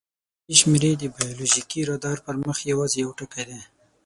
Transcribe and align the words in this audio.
د 0.03 0.03
دې 0.47 0.55
شمېرنه 0.61 0.93
د 0.99 1.03
بایولوژیکي 1.13 1.79
رادار 1.89 2.17
پر 2.25 2.35
مخ 2.45 2.57
یواځې 2.71 2.97
یو 3.03 3.11
ټکی 3.19 3.43
دی. 3.49 3.59